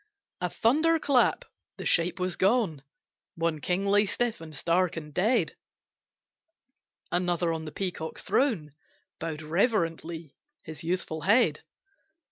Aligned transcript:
A 0.39 0.49
thunder 0.49 0.97
clap 0.97 1.45
the 1.77 1.85
shape 1.85 2.19
was 2.19 2.35
gone! 2.35 2.81
One 3.35 3.61
king 3.61 3.85
lay 3.85 4.07
stiff, 4.07 4.41
and 4.41 4.55
stark, 4.55 4.97
and 4.97 5.13
dead, 5.13 5.55
Another 7.11 7.53
on 7.53 7.65
the 7.65 7.71
peacock 7.71 8.17
throne 8.19 8.73
Bowed 9.19 9.43
reverently 9.43 10.35
his 10.63 10.83
youthful 10.83 11.21
head. 11.21 11.61